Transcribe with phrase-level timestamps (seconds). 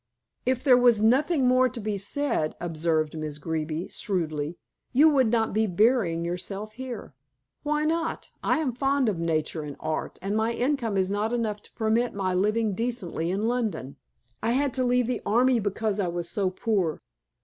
[0.47, 4.57] "If there was nothing more to be said," observed Miss Greeby shrewdly,
[4.93, 7.13] "you would not be burying yourself here."
[7.61, 8.31] "Why not?
[8.43, 12.15] I am fond of nature and art, and my income is not enough to permit
[12.15, 13.95] my living decently in London.
[14.41, 17.01] I had to leave the army because I was so poor.